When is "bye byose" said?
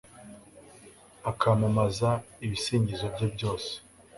3.13-3.71